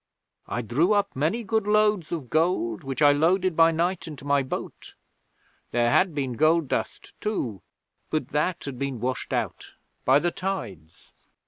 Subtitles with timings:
[0.47, 4.41] I drew up many good loads of gold, which I loaded by night into my
[4.41, 4.95] boat.
[5.69, 7.61] There had been gold dust too,
[8.09, 11.11] but that had been washed out by the tides.'